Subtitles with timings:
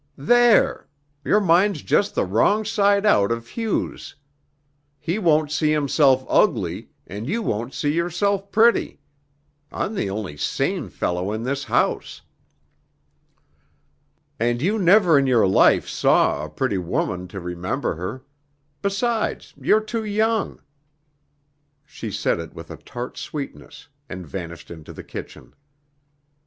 [0.17, 0.87] "There!
[1.23, 4.15] Your mind's just the wrong side out of Hugh's.
[4.99, 8.99] He won't see himself ugly, and you won't see yourself pretty.
[9.71, 12.23] I'm the only sane fellow in this house."
[14.39, 18.23] "And you never in your life saw a pretty woman to remember her.
[18.81, 20.59] Besides, you're too young."
[21.85, 25.53] She said it with a tart sweetness and vanished into the kitchen.